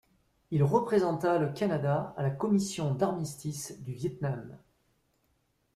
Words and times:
Il 0.49 0.63
représenta 0.63 1.37
le 1.37 1.53
Canada 1.53 2.15
à 2.17 2.23
la 2.23 2.31
Commission 2.31 2.95
d'armistice 2.95 3.79
du 3.83 3.93
Vietnam. 3.93 4.57